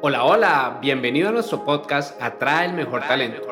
Hola, 0.00 0.24
hola, 0.24 0.78
bienvenido 0.80 1.28
a 1.28 1.32
nuestro 1.32 1.64
podcast 1.64 2.22
Atrae 2.22 2.66
el 2.66 2.74
Mejor 2.74 3.00
Talento. 3.00 3.42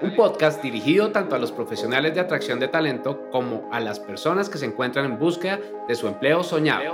Un 0.00 0.14
podcast 0.14 0.62
dirigido 0.62 1.10
tanto 1.10 1.34
a 1.34 1.40
los 1.40 1.50
profesionales 1.50 2.14
de 2.14 2.20
atracción 2.20 2.60
de 2.60 2.68
talento 2.68 3.28
como 3.32 3.68
a 3.72 3.80
las 3.80 3.98
personas 3.98 4.48
que 4.48 4.58
se 4.58 4.66
encuentran 4.66 5.06
en 5.06 5.18
búsqueda 5.18 5.58
de 5.88 5.94
su 5.96 6.06
empleo 6.06 6.44
soñado. 6.44 6.84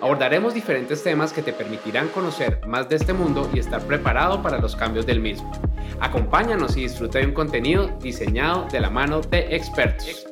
Abordaremos 0.00 0.54
diferentes 0.54 1.04
temas 1.04 1.32
que 1.32 1.42
te 1.42 1.52
permitirán 1.52 2.08
conocer 2.08 2.60
más 2.66 2.88
de 2.88 2.96
este 2.96 3.12
mundo 3.12 3.48
y 3.54 3.60
estar 3.60 3.80
preparado 3.82 4.42
para 4.42 4.58
los 4.58 4.74
cambios 4.74 5.06
del 5.06 5.20
mismo. 5.20 5.52
Acompáñanos 6.00 6.76
y 6.76 6.82
disfruta 6.82 7.20
de 7.20 7.26
un 7.26 7.32
contenido 7.32 7.96
diseñado 8.00 8.66
de 8.72 8.80
la 8.80 8.90
mano 8.90 9.20
de 9.20 9.54
expertos. 9.54 10.26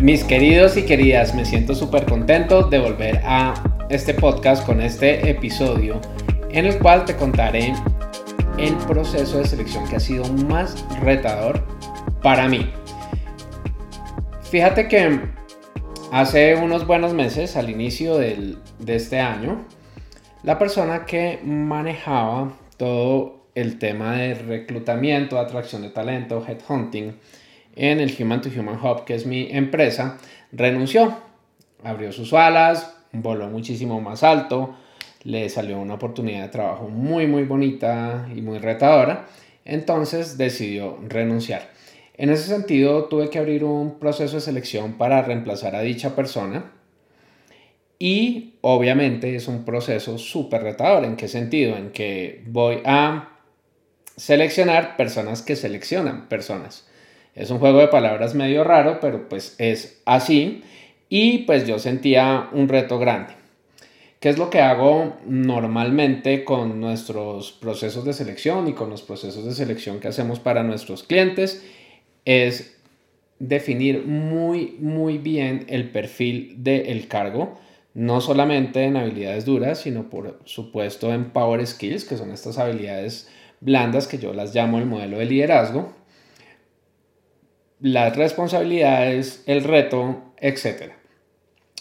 Mis 0.00 0.24
queridos 0.24 0.78
y 0.78 0.86
queridas, 0.86 1.34
me 1.34 1.44
siento 1.44 1.74
súper 1.74 2.06
contento 2.06 2.62
de 2.62 2.78
volver 2.78 3.20
a 3.22 3.52
este 3.90 4.14
podcast 4.14 4.64
con 4.64 4.80
este 4.80 5.28
episodio 5.28 6.00
en 6.54 6.66
el 6.66 6.78
cual 6.78 7.04
te 7.04 7.16
contaré 7.16 7.74
el 8.58 8.76
proceso 8.86 9.38
de 9.38 9.44
selección 9.44 9.88
que 9.88 9.96
ha 9.96 10.00
sido 10.00 10.24
más 10.46 10.86
retador 11.00 11.66
para 12.22 12.48
mí. 12.48 12.70
Fíjate 14.42 14.86
que 14.86 15.20
hace 16.12 16.54
unos 16.54 16.86
buenos 16.86 17.12
meses, 17.12 17.56
al 17.56 17.70
inicio 17.70 18.18
de 18.18 18.56
este 18.86 19.18
año, 19.18 19.64
la 20.44 20.56
persona 20.56 21.04
que 21.04 21.40
manejaba 21.44 22.52
todo 22.76 23.48
el 23.56 23.80
tema 23.80 24.12
de 24.12 24.34
reclutamiento, 24.34 25.40
atracción 25.40 25.82
de 25.82 25.90
talento, 25.90 26.44
headhunting 26.46 27.16
en 27.74 27.98
el 27.98 28.14
Human 28.16 28.40
to 28.40 28.48
Human 28.48 28.78
Hub, 28.80 29.04
que 29.04 29.16
es 29.16 29.26
mi 29.26 29.48
empresa, 29.50 30.18
renunció. 30.52 31.16
Abrió 31.82 32.12
sus 32.12 32.32
alas, 32.32 32.96
voló 33.12 33.48
muchísimo 33.48 34.00
más 34.00 34.22
alto, 34.22 34.76
le 35.24 35.48
salió 35.48 35.78
una 35.78 35.94
oportunidad 35.94 36.42
de 36.42 36.48
trabajo 36.48 36.88
muy 36.88 37.26
muy 37.26 37.44
bonita 37.44 38.28
y 38.34 38.42
muy 38.42 38.58
retadora, 38.58 39.26
entonces 39.64 40.38
decidió 40.38 40.98
renunciar. 41.08 41.70
En 42.16 42.30
ese 42.30 42.44
sentido 42.44 43.06
tuve 43.06 43.28
que 43.30 43.38
abrir 43.38 43.64
un 43.64 43.98
proceso 43.98 44.36
de 44.36 44.40
selección 44.40 44.94
para 44.94 45.22
reemplazar 45.22 45.74
a 45.74 45.80
dicha 45.80 46.14
persona 46.14 46.70
y 47.98 48.54
obviamente 48.60 49.34
es 49.34 49.48
un 49.48 49.64
proceso 49.64 50.18
súper 50.18 50.62
retador. 50.62 51.04
¿En 51.04 51.16
qué 51.16 51.26
sentido? 51.26 51.76
En 51.76 51.90
que 51.90 52.42
voy 52.46 52.82
a 52.84 53.30
seleccionar 54.16 54.96
personas 54.96 55.42
que 55.42 55.56
seleccionan 55.56 56.28
personas. 56.28 56.86
Es 57.34 57.50
un 57.50 57.58
juego 57.58 57.80
de 57.80 57.88
palabras 57.88 58.34
medio 58.34 58.62
raro, 58.62 59.00
pero 59.00 59.28
pues 59.28 59.56
es 59.58 60.00
así 60.04 60.62
y 61.08 61.38
pues 61.38 61.66
yo 61.66 61.78
sentía 61.78 62.48
un 62.52 62.68
reto 62.68 62.98
grande. 62.98 63.43
¿Qué 64.24 64.30
es 64.30 64.38
lo 64.38 64.48
que 64.48 64.60
hago 64.60 65.18
normalmente 65.26 66.44
con 66.44 66.80
nuestros 66.80 67.52
procesos 67.52 68.06
de 68.06 68.14
selección 68.14 68.66
y 68.68 68.72
con 68.72 68.88
los 68.88 69.02
procesos 69.02 69.44
de 69.44 69.52
selección 69.52 70.00
que 70.00 70.08
hacemos 70.08 70.40
para 70.40 70.62
nuestros 70.62 71.02
clientes? 71.02 71.62
Es 72.24 72.74
definir 73.38 74.06
muy, 74.06 74.78
muy 74.80 75.18
bien 75.18 75.66
el 75.68 75.90
perfil 75.90 76.54
del 76.56 77.06
cargo, 77.06 77.60
no 77.92 78.22
solamente 78.22 78.84
en 78.84 78.96
habilidades 78.96 79.44
duras, 79.44 79.80
sino 79.80 80.08
por 80.08 80.40
supuesto 80.46 81.12
en 81.12 81.28
power 81.28 81.66
skills, 81.66 82.06
que 82.06 82.16
son 82.16 82.30
estas 82.30 82.56
habilidades 82.56 83.28
blandas 83.60 84.08
que 84.08 84.16
yo 84.16 84.32
las 84.32 84.54
llamo 84.54 84.78
el 84.78 84.86
modelo 84.86 85.18
de 85.18 85.26
liderazgo, 85.26 85.92
las 87.78 88.16
responsabilidades, 88.16 89.44
el 89.46 89.64
reto, 89.64 90.32
etcétera. 90.38 91.03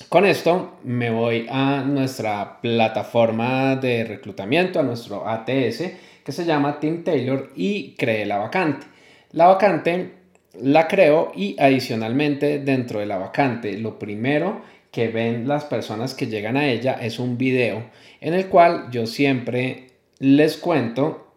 Con 0.09 0.25
esto 0.25 0.79
me 0.83 1.11
voy 1.11 1.45
a 1.49 1.81
nuestra 1.81 2.59
plataforma 2.61 3.75
de 3.75 4.03
reclutamiento, 4.03 4.79
a 4.79 4.83
nuestro 4.83 5.27
ATS, 5.27 5.83
que 6.23 6.31
se 6.31 6.45
llama 6.45 6.79
Team 6.79 7.03
Taylor 7.03 7.51
y 7.55 7.93
creé 7.95 8.25
la 8.25 8.37
vacante. 8.37 8.87
La 9.31 9.47
vacante 9.47 10.13
la 10.61 10.87
creo 10.87 11.31
y 11.35 11.55
adicionalmente 11.59 12.59
dentro 12.59 12.99
de 12.99 13.05
la 13.05 13.17
vacante 13.17 13.77
lo 13.77 13.99
primero 13.99 14.61
que 14.91 15.09
ven 15.09 15.47
las 15.47 15.65
personas 15.65 16.13
que 16.15 16.27
llegan 16.27 16.57
a 16.57 16.67
ella 16.67 16.93
es 17.01 17.19
un 17.19 17.37
video 17.37 17.83
en 18.19 18.33
el 18.33 18.47
cual 18.47 18.89
yo 18.91 19.05
siempre 19.05 19.91
les 20.19 20.57
cuento 20.57 21.33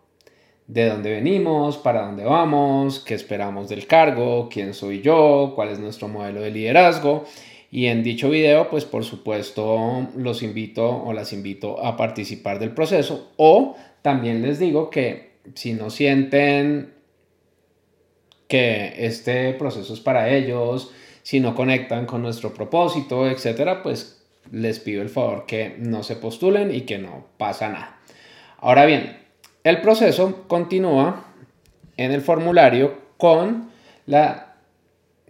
de 0.67 0.89
dónde 0.89 1.11
venimos, 1.11 1.77
para 1.79 2.07
dónde 2.07 2.25
vamos, 2.25 3.01
qué 3.01 3.15
esperamos 3.15 3.69
del 3.69 3.87
cargo, 3.87 4.49
quién 4.51 4.75
soy 4.75 5.01
yo, 5.01 5.53
cuál 5.55 5.71
es 5.71 5.79
nuestro 5.79 6.09
modelo 6.09 6.41
de 6.41 6.51
liderazgo 6.51 7.25
y 7.77 7.89
en 7.89 8.03
dicho 8.03 8.31
video, 8.31 8.71
pues 8.71 8.87
por 8.87 9.05
supuesto 9.05 10.09
los 10.17 10.43
invito 10.43 10.89
o 10.89 11.13
las 11.13 11.35
invito 11.35 11.85
a 11.85 11.95
participar 11.95 12.59
del 12.59 12.71
proceso 12.71 13.33
o 13.37 13.77
también 14.01 14.41
les 14.41 14.59
digo 14.59 14.89
que 14.89 15.33
si 15.55 15.75
no 15.75 15.91
sienten 15.91 16.95
que 18.49 18.95
este 19.05 19.53
proceso 19.53 19.93
es 19.93 20.01
para 20.01 20.31
ellos, 20.31 20.91
si 21.23 21.39
no 21.39 21.55
conectan 21.55 22.07
con 22.07 22.23
nuestro 22.23 22.55
propósito, 22.55 23.29
etcétera, 23.29 23.83
pues 23.83 24.25
les 24.51 24.81
pido 24.81 25.03
el 25.03 25.11
favor 25.11 25.45
que 25.45 25.77
no 25.79 26.03
se 26.03 26.17
postulen 26.17 26.75
y 26.75 26.87
que 26.87 26.97
no 26.97 27.27
pasa 27.37 27.69
nada. 27.69 28.01
Ahora 28.57 28.87
bien, 28.87 29.19
el 29.65 29.83
proceso 29.83 30.45
continúa 30.49 31.27
en 31.99 32.13
el 32.13 32.23
formulario 32.23 32.95
con 33.19 33.69
la 34.07 34.46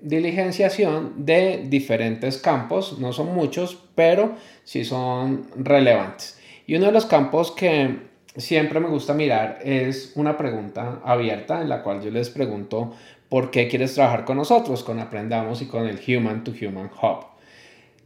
diligenciación 0.00 1.24
de 1.24 1.64
diferentes 1.68 2.38
campos, 2.38 2.98
no 2.98 3.12
son 3.12 3.34
muchos, 3.34 3.82
pero 3.94 4.34
sí 4.64 4.84
son 4.84 5.46
relevantes. 5.56 6.38
Y 6.66 6.76
uno 6.76 6.86
de 6.86 6.92
los 6.92 7.06
campos 7.06 7.50
que 7.52 7.98
siempre 8.36 8.80
me 8.80 8.88
gusta 8.88 9.14
mirar 9.14 9.60
es 9.64 10.12
una 10.14 10.36
pregunta 10.36 11.00
abierta 11.04 11.62
en 11.62 11.68
la 11.68 11.82
cual 11.82 12.02
yo 12.02 12.10
les 12.10 12.28
pregunto 12.28 12.94
por 13.28 13.50
qué 13.50 13.68
quieres 13.68 13.94
trabajar 13.94 14.24
con 14.24 14.36
nosotros, 14.36 14.84
con 14.84 14.98
Aprendamos 15.00 15.62
y 15.62 15.66
con 15.66 15.86
el 15.86 15.98
Human 16.06 16.44
to 16.44 16.52
Human 16.52 16.90
Hub. 17.02 17.26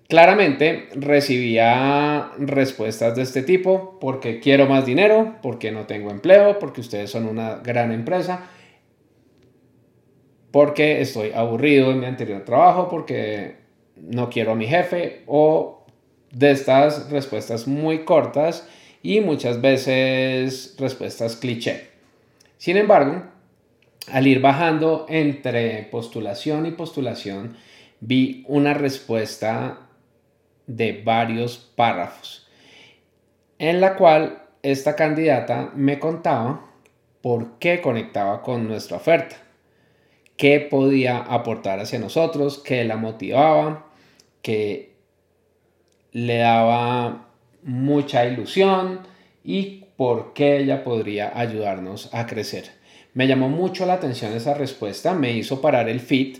Claramente 0.09 0.89
recibía 0.95 2.33
respuestas 2.39 3.15
de 3.15 3.23
este 3.23 3.43
tipo, 3.43 3.99
porque 4.01 4.41
quiero 4.41 4.67
más 4.67 4.85
dinero, 4.85 5.37
porque 5.41 5.71
no 5.71 5.87
tengo 5.87 6.11
empleo, 6.11 6.59
porque 6.59 6.81
ustedes 6.81 7.11
son 7.11 7.27
una 7.27 7.57
gran 7.57 7.93
empresa 7.93 8.49
porque 10.51 11.01
estoy 11.01 11.33
aburrido 11.33 11.91
en 11.91 12.01
mi 12.01 12.07
anterior 12.07 12.45
trabajo, 12.45 12.89
porque 12.89 13.57
no 13.97 14.31
quiero 14.31 14.53
a 14.53 14.55
mi 14.57 14.67
jefe 14.67 15.23
o 15.27 15.85
de 16.33 16.51
estas 16.51 17.11
respuestas 17.11 17.67
muy 17.67 18.05
cortas 18.05 18.69
y 19.03 19.21
muchas 19.21 19.61
veces 19.61 20.77
respuestas 20.79 21.37
cliché. 21.37 21.89
Sin 22.59 22.77
embargo, 22.77 23.23
al 24.11 24.27
ir 24.27 24.41
bajando 24.41 25.07
entre 25.09 25.85
postulación 25.85 26.67
y 26.67 26.73
postulación, 26.73 27.57
vi 28.01 28.45
una 28.49 28.75
respuesta 28.75 29.89
de 30.67 31.03
varios 31.05 31.59
párrafos 31.59 32.47
en 33.59 33.81
la 33.81 33.95
cual 33.95 34.43
esta 34.63 34.97
candidata 34.97 35.71
me 35.75 35.99
contaba 35.99 36.67
por 37.21 37.59
qué 37.59 37.81
conectaba 37.81 38.43
con 38.43 38.67
nuestra 38.67 38.97
oferta 38.97 39.37
qué 40.41 40.59
podía 40.59 41.19
aportar 41.19 41.81
hacia 41.81 41.99
nosotros, 41.99 42.63
qué 42.65 42.83
la 42.85 42.97
motivaba, 42.97 43.91
qué 44.41 44.95
le 46.13 46.39
daba 46.39 47.29
mucha 47.63 48.25
ilusión 48.25 49.01
y 49.45 49.85
por 49.99 50.33
qué 50.33 50.57
ella 50.57 50.83
podría 50.83 51.39
ayudarnos 51.39 52.09
a 52.15 52.27
crecer. 52.27 52.71
Me 53.13 53.27
llamó 53.27 53.51
mucho 53.51 53.85
la 53.85 53.93
atención 53.93 54.33
esa 54.33 54.55
respuesta, 54.55 55.13
me 55.13 55.31
hizo 55.35 55.61
parar 55.61 55.91
el 55.91 56.01
fit, 56.01 56.39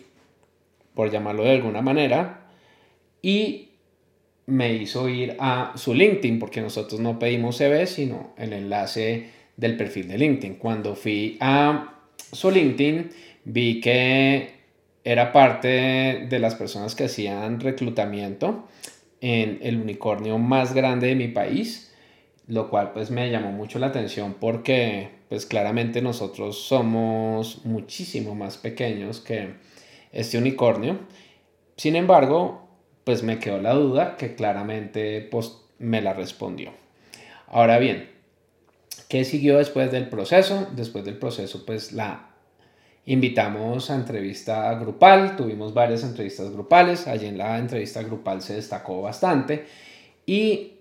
por 0.95 1.11
llamarlo 1.11 1.45
de 1.45 1.57
alguna 1.57 1.83
manera, 1.83 2.49
y 3.21 3.69
me 4.47 4.73
hizo 4.73 5.11
ir 5.11 5.37
a 5.39 5.75
su 5.77 5.93
LinkedIn, 5.93 6.39
porque 6.39 6.63
nosotros 6.63 7.01
no 7.01 7.19
pedimos 7.19 7.59
CV, 7.59 7.87
sino 7.87 8.33
el 8.39 8.55
enlace 8.55 9.29
del 9.59 9.77
perfil 9.77 10.09
de 10.09 10.17
LinkedIn. 10.17 10.55
Cuando 10.55 10.95
fui 10.95 11.37
a 11.39 11.99
su 12.33 12.51
LinkedIn, 12.51 13.11
vi 13.45 13.81
que 13.81 14.61
era 15.05 15.33
parte 15.33 16.27
de 16.29 16.39
las 16.39 16.55
personas 16.55 16.95
que 16.95 17.05
hacían 17.05 17.61
reclutamiento 17.61 18.69
en 19.21 19.59
el 19.63 19.81
unicornio 19.81 20.39
más 20.39 20.75
grande 20.75 21.09
de 21.09 21.15
mi 21.15 21.29
país, 21.29 21.93
lo 22.47 22.69
cual 22.69 22.93
pues 22.93 23.11
me 23.11 23.31
llamó 23.31 23.53
mucho 23.53 23.79
la 23.79 23.89
atención 23.89 24.37
porque 24.39 25.11
pues 25.29 25.47
claramente 25.47 26.03
nosotros 26.03 26.59
somos 26.59 27.65
muchísimo 27.65 28.35
más 28.35 28.57
pequeños 28.57 29.21
que 29.21 29.55
este 30.13 30.39
unicornio. 30.39 30.99
Sin 31.77 31.97
embargo, 31.97 32.69
pues 33.05 33.23
me 33.23 33.39
quedó 33.39 33.61
la 33.61 33.73
duda 33.73 34.17
que 34.17 34.35
claramente 34.35 35.21
pues 35.23 35.57
me 35.79 36.03
la 36.03 36.13
respondió. 36.13 36.73
Ahora 37.47 37.79
bien, 37.79 38.11
¿qué 39.09 39.25
siguió 39.25 39.59
después 39.59 39.91
del 39.91 40.09
proceso? 40.09 40.69
Después 40.75 41.05
del 41.05 41.17
proceso 41.17 41.65
pues 41.65 41.93
la 41.93 42.31
invitamos 43.07 43.91
a 43.91 43.95
entrevista 43.95 44.73
grupal, 44.75 45.37
tuvimos 45.37 45.75
varias 45.75 46.03
entrevistas 46.05 46.51
grupales, 46.51 47.07
allí 47.07 47.27
en 47.27 47.39
la 47.39 47.59
entrevista 47.59 48.03
grupal 48.03 48.43
se 48.43 48.55
destacó 48.55 49.03
bastante 49.03 49.67
y 50.27 50.75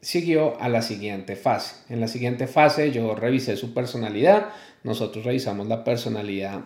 siguió 0.00 0.60
a 0.60 0.68
la 0.68 0.82
siguiente 0.82 1.36
fase. 1.36 1.76
En 1.92 2.00
la 2.00 2.08
siguiente 2.08 2.46
fase 2.46 2.90
yo 2.90 3.14
revisé 3.14 3.56
su 3.56 3.74
personalidad. 3.74 4.48
Nosotros 4.82 5.24
revisamos 5.24 5.66
la 5.66 5.84
personalidad 5.84 6.60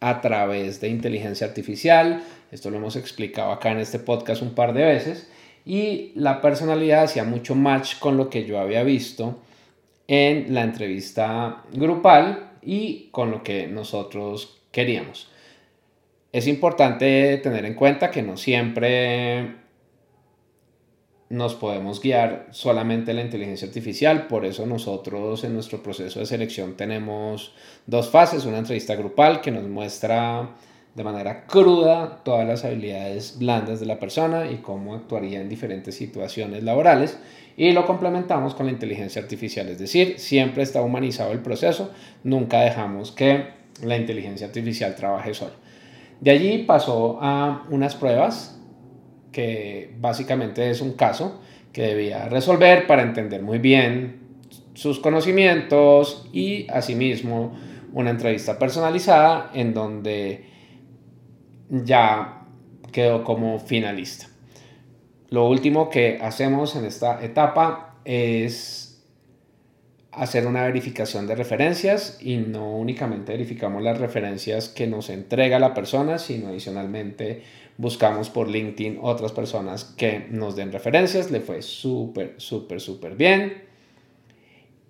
a 0.00 0.20
través 0.20 0.80
de 0.80 0.88
inteligencia 0.88 1.46
artificial. 1.46 2.22
Esto 2.50 2.70
lo 2.70 2.78
hemos 2.78 2.96
explicado 2.96 3.52
acá 3.52 3.70
en 3.70 3.78
este 3.78 3.98
podcast 3.98 4.42
un 4.42 4.54
par 4.54 4.72
de 4.72 4.84
veces. 4.84 5.28
Y 5.64 6.12
la 6.14 6.40
personalidad 6.40 7.04
hacía 7.04 7.24
mucho 7.24 7.54
match 7.54 7.98
con 7.98 8.16
lo 8.16 8.30
que 8.30 8.44
yo 8.44 8.60
había 8.60 8.82
visto 8.82 9.40
en 10.08 10.54
la 10.54 10.62
entrevista 10.62 11.64
grupal 11.72 12.52
y 12.66 13.08
con 13.12 13.30
lo 13.30 13.42
que 13.42 13.68
nosotros 13.68 14.60
queríamos. 14.72 15.30
Es 16.32 16.46
importante 16.48 17.38
tener 17.38 17.64
en 17.64 17.74
cuenta 17.74 18.10
que 18.10 18.22
no 18.22 18.36
siempre 18.36 19.54
nos 21.28 21.54
podemos 21.54 22.00
guiar 22.00 22.48
solamente 22.50 23.14
la 23.14 23.22
inteligencia 23.22 23.66
artificial, 23.66 24.26
por 24.26 24.44
eso 24.44 24.66
nosotros 24.66 25.44
en 25.44 25.54
nuestro 25.54 25.82
proceso 25.82 26.20
de 26.20 26.26
selección 26.26 26.76
tenemos 26.76 27.54
dos 27.86 28.10
fases, 28.10 28.44
una 28.44 28.58
entrevista 28.58 28.94
grupal 28.94 29.40
que 29.40 29.50
nos 29.50 29.64
muestra 29.64 30.50
de 30.96 31.04
manera 31.04 31.44
cruda 31.46 32.22
todas 32.24 32.48
las 32.48 32.64
habilidades 32.64 33.38
blandas 33.38 33.80
de 33.80 33.86
la 33.86 34.00
persona 34.00 34.50
y 34.50 34.56
cómo 34.56 34.94
actuaría 34.94 35.42
en 35.42 35.48
diferentes 35.50 35.94
situaciones 35.94 36.64
laborales 36.64 37.18
y 37.54 37.72
lo 37.72 37.86
complementamos 37.86 38.54
con 38.54 38.64
la 38.64 38.72
inteligencia 38.72 39.20
artificial, 39.20 39.68
es 39.68 39.78
decir, 39.78 40.18
siempre 40.18 40.62
está 40.62 40.80
humanizado 40.80 41.32
el 41.32 41.40
proceso, 41.40 41.90
nunca 42.24 42.62
dejamos 42.62 43.12
que 43.12 43.44
la 43.82 43.96
inteligencia 43.96 44.46
artificial 44.46 44.94
trabaje 44.94 45.34
sola. 45.34 45.52
De 46.20 46.30
allí 46.30 46.64
pasó 46.64 47.18
a 47.20 47.66
unas 47.70 47.94
pruebas 47.94 48.58
que 49.32 49.94
básicamente 50.00 50.70
es 50.70 50.80
un 50.80 50.94
caso 50.94 51.40
que 51.74 51.82
debía 51.82 52.26
resolver 52.30 52.86
para 52.86 53.02
entender 53.02 53.42
muy 53.42 53.58
bien 53.58 54.20
sus 54.72 54.98
conocimientos 54.98 56.26
y 56.32 56.66
asimismo 56.70 57.54
una 57.92 58.10
entrevista 58.10 58.58
personalizada 58.58 59.50
en 59.52 59.74
donde 59.74 60.55
ya 61.70 62.42
quedó 62.92 63.24
como 63.24 63.58
finalista. 63.58 64.28
Lo 65.28 65.48
último 65.48 65.90
que 65.90 66.18
hacemos 66.22 66.76
en 66.76 66.84
esta 66.84 67.22
etapa 67.24 67.96
es 68.04 69.04
hacer 70.12 70.46
una 70.46 70.62
verificación 70.62 71.26
de 71.26 71.34
referencias 71.34 72.18
y 72.22 72.38
no 72.38 72.70
únicamente 72.76 73.32
verificamos 73.32 73.82
las 73.82 73.98
referencias 73.98 74.68
que 74.68 74.86
nos 74.86 75.10
entrega 75.10 75.58
la 75.58 75.74
persona, 75.74 76.18
sino 76.18 76.48
adicionalmente 76.48 77.42
buscamos 77.76 78.30
por 78.30 78.48
LinkedIn 78.48 78.98
otras 79.02 79.32
personas 79.32 79.84
que 79.84 80.26
nos 80.30 80.56
den 80.56 80.72
referencias. 80.72 81.30
Le 81.30 81.40
fue 81.40 81.60
súper, 81.60 82.34
súper, 82.38 82.80
súper 82.80 83.16
bien. 83.16 83.64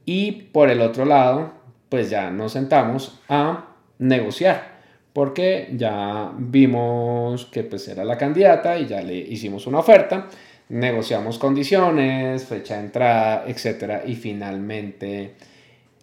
Y 0.04 0.30
por 0.32 0.70
el 0.70 0.80
otro 0.80 1.04
lado, 1.04 1.54
pues 1.88 2.10
ya 2.10 2.30
nos 2.30 2.52
sentamos 2.52 3.18
a 3.28 3.74
negociar 3.98 4.75
porque 5.16 5.70
ya 5.72 6.30
vimos 6.36 7.46
que 7.46 7.62
pues 7.62 7.88
era 7.88 8.04
la 8.04 8.18
candidata 8.18 8.78
y 8.78 8.84
ya 8.84 9.00
le 9.00 9.16
hicimos 9.16 9.66
una 9.66 9.78
oferta 9.78 10.28
negociamos 10.68 11.38
condiciones, 11.38 12.44
fecha 12.44 12.76
de 12.76 12.80
entrada, 12.80 13.44
etc. 13.46 14.02
Y 14.06 14.14
finalmente 14.14 15.34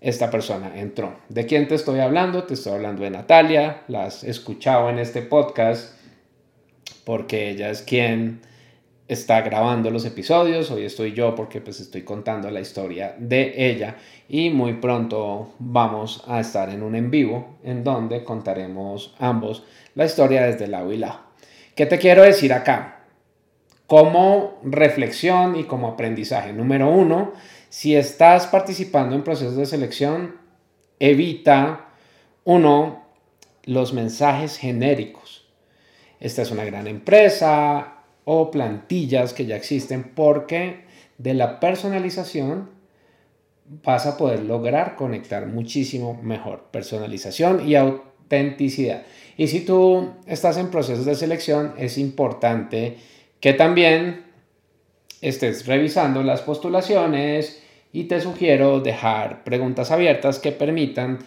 esta 0.01 0.29
persona 0.31 0.79
entró. 0.79 1.15
¿De 1.29 1.45
quién 1.45 1.67
te 1.67 1.75
estoy 1.75 1.99
hablando? 1.99 2.43
Te 2.43 2.55
estoy 2.55 2.73
hablando 2.73 3.03
de 3.03 3.11
Natalia, 3.11 3.83
la 3.87 4.05
has 4.05 4.23
escuchado 4.23 4.89
en 4.89 4.99
este 4.99 5.21
podcast 5.21 5.95
porque 7.05 7.49
ella 7.49 7.69
es 7.69 7.81
quien 7.81 8.41
está 9.07 9.41
grabando 9.41 9.89
los 9.91 10.05
episodios, 10.05 10.71
hoy 10.71 10.85
estoy 10.85 11.13
yo 11.13 11.35
porque 11.35 11.61
pues 11.61 11.79
estoy 11.79 12.03
contando 12.03 12.49
la 12.49 12.61
historia 12.61 13.15
de 13.17 13.53
ella 13.69 13.97
y 14.29 14.49
muy 14.49 14.73
pronto 14.73 15.53
vamos 15.59 16.23
a 16.27 16.39
estar 16.39 16.69
en 16.69 16.83
un 16.83 16.95
en 16.95 17.11
vivo 17.11 17.57
en 17.63 17.83
donde 17.83 18.23
contaremos 18.23 19.15
ambos 19.19 19.63
la 19.95 20.05
historia 20.05 20.43
desde 20.43 20.67
lado 20.67 20.91
y 20.91 20.97
lado. 20.97 21.19
¿Qué 21.75 21.85
te 21.85 21.97
quiero 21.97 22.23
decir 22.23 22.53
acá? 22.53 23.03
como 23.93 24.59
reflexión 24.63 25.55
y 25.55 25.65
como 25.65 25.87
aprendizaje. 25.87 26.53
Número 26.53 26.89
uno, 26.89 27.33
si 27.69 27.95
estás 27.95 28.47
participando 28.47 29.15
en 29.15 29.23
procesos 29.23 29.55
de 29.55 29.65
selección, 29.65 30.37
evita, 30.99 31.89
uno, 32.43 33.03
los 33.65 33.93
mensajes 33.93 34.57
genéricos. 34.57 35.47
Esta 36.19 36.41
es 36.41 36.51
una 36.51 36.65
gran 36.65 36.87
empresa 36.87 38.02
o 38.25 38.51
plantillas 38.51 39.33
que 39.33 39.45
ya 39.45 39.55
existen 39.55 40.11
porque 40.15 40.83
de 41.17 41.33
la 41.33 41.59
personalización 41.59 42.69
vas 43.83 44.05
a 44.05 44.17
poder 44.17 44.43
lograr 44.43 44.95
conectar 44.95 45.47
muchísimo 45.47 46.19
mejor. 46.21 46.65
Personalización 46.71 47.67
y 47.67 47.75
autenticidad. 47.75 49.03
Y 49.37 49.47
si 49.47 49.61
tú 49.61 50.13
estás 50.27 50.57
en 50.57 50.69
procesos 50.69 51.05
de 51.05 51.15
selección, 51.15 51.73
es 51.77 51.97
importante 51.97 52.97
que 53.39 53.53
también 53.53 54.25
estés 55.21 55.65
revisando 55.65 56.23
las 56.23 56.41
postulaciones 56.41 57.61
y 57.91 58.05
te 58.05 58.19
sugiero 58.19 58.79
dejar 58.79 59.43
preguntas 59.43 59.91
abiertas 59.91 60.39
que 60.39 60.51
permitan 60.51 61.19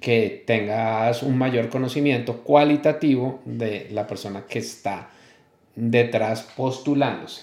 que 0.00 0.44
tengas 0.46 1.22
un 1.22 1.36
mayor 1.36 1.68
conocimiento 1.68 2.42
cualitativo 2.42 3.40
de 3.44 3.88
la 3.90 4.06
persona 4.06 4.44
que 4.48 4.60
está 4.60 5.10
detrás 5.74 6.42
postulándose. 6.56 7.42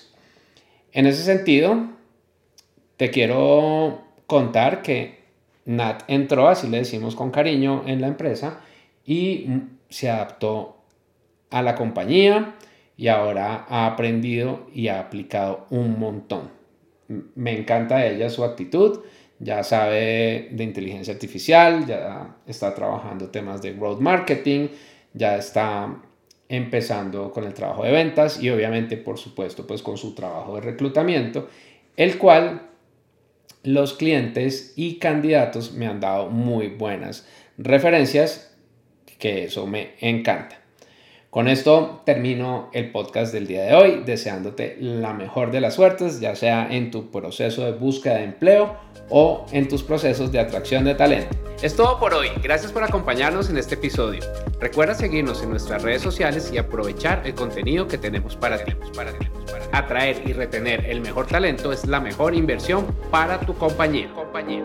En 0.91 1.05
ese 1.05 1.23
sentido, 1.23 1.89
te 2.97 3.09
quiero 3.11 4.01
contar 4.25 4.81
que 4.81 5.23
Nat 5.65 6.03
entró, 6.07 6.47
así 6.47 6.67
le 6.67 6.79
decimos 6.79 7.15
con 7.15 7.31
cariño, 7.31 7.83
en 7.85 8.01
la 8.01 8.07
empresa 8.07 8.61
y 9.05 9.47
se 9.89 10.09
adaptó 10.09 10.77
a 11.49 11.61
la 11.61 11.75
compañía, 11.75 12.55
y 12.97 13.09
ahora 13.09 13.65
ha 13.69 13.85
aprendido 13.85 14.67
y 14.73 14.87
ha 14.87 14.99
aplicado 14.99 15.67
un 15.69 15.99
montón. 15.99 16.49
Me 17.07 17.57
encanta 17.57 18.05
ella 18.05 18.29
su 18.29 18.43
actitud, 18.43 19.01
ya 19.39 19.63
sabe 19.63 20.49
de 20.51 20.63
inteligencia 20.63 21.13
artificial, 21.13 21.85
ya 21.85 22.37
está 22.47 22.73
trabajando 22.73 23.29
temas 23.29 23.61
de 23.61 23.73
growth 23.73 23.99
marketing, 23.99 24.69
ya 25.13 25.37
está 25.37 26.01
empezando 26.49 27.31
con 27.31 27.43
el 27.43 27.53
trabajo 27.53 27.83
de 27.83 27.91
ventas 27.91 28.41
y 28.41 28.49
obviamente 28.49 28.97
por 28.97 29.17
supuesto 29.17 29.67
pues 29.67 29.81
con 29.81 29.97
su 29.97 30.15
trabajo 30.15 30.55
de 30.55 30.61
reclutamiento, 30.61 31.49
el 31.95 32.17
cual 32.17 32.69
los 33.63 33.93
clientes 33.93 34.73
y 34.75 34.95
candidatos 34.95 35.73
me 35.73 35.87
han 35.87 35.99
dado 35.99 36.29
muy 36.29 36.67
buenas 36.67 37.27
referencias, 37.57 38.55
que 39.19 39.45
eso 39.45 39.67
me 39.67 39.95
encanta. 39.99 40.66
Con 41.29 41.49
esto 41.49 42.01
termino 42.05 42.69
el 42.71 42.89
podcast 42.91 43.33
del 43.33 43.47
día 43.47 43.63
de 43.63 43.75
hoy, 43.75 44.03
deseándote 44.05 44.77
la 44.79 45.13
mejor 45.13 45.51
de 45.51 45.59
las 45.59 45.73
suertes, 45.73 46.21
ya 46.21 46.35
sea 46.37 46.69
en 46.71 46.89
tu 46.89 47.11
proceso 47.11 47.65
de 47.65 47.73
búsqueda 47.73 48.15
de 48.15 48.23
empleo 48.23 48.77
o 49.09 49.45
en 49.51 49.67
tus 49.67 49.83
procesos 49.83 50.31
de 50.31 50.39
atracción 50.39 50.85
de 50.85 50.95
talento. 50.95 51.35
Es 51.61 51.75
todo 51.75 51.99
por 51.99 52.13
hoy, 52.13 52.29
gracias 52.41 52.71
por 52.71 52.83
acompañarnos 52.83 53.49
en 53.49 53.57
este 53.57 53.75
episodio. 53.75 54.21
Recuerda 54.61 54.93
seguirnos 54.93 55.43
en 55.43 55.49
nuestras 55.49 55.83
redes 55.83 56.01
sociales 56.01 56.49
y 56.53 56.59
aprovechar 56.59 57.21
el 57.25 57.35
contenido 57.35 57.87
que 57.89 57.97
tenemos 57.97 58.37
para 58.37 58.63
ti. 58.63 58.73
Atraer 59.73 60.21
y 60.25 60.31
retener 60.31 60.85
el 60.85 61.01
mejor 61.01 61.27
talento 61.27 61.73
es 61.73 61.85
la 61.85 61.99
mejor 61.99 62.35
inversión 62.35 62.85
para 63.11 63.39
tu 63.41 63.53
compañía, 63.53 64.09
compañía. 64.13 64.63